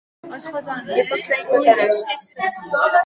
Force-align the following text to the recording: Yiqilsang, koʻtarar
Yiqilsang, 0.95 1.45
koʻtarar 1.51 1.95